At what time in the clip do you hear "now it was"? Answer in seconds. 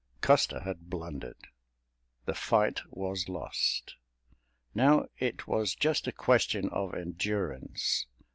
4.73-5.75